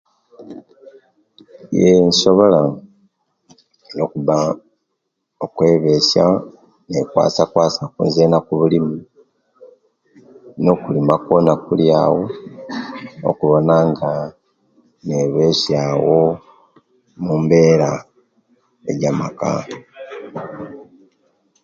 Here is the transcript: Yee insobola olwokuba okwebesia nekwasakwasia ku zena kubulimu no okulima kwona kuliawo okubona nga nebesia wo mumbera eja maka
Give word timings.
Yee 1.77 2.01
insobola 2.07 2.59
olwokuba 3.87 4.37
okwebesia 5.45 6.25
nekwasakwasia 6.89 7.85
ku 7.95 8.03
zena 8.15 8.37
kubulimu 8.47 8.95
no 10.63 10.71
okulima 10.75 11.15
kwona 11.23 11.53
kuliawo 11.65 12.23
okubona 13.29 13.75
nga 13.89 14.11
nebesia 15.05 15.83
wo 16.05 16.21
mumbera 17.25 17.91
eja 18.91 19.11
maka 19.21 19.51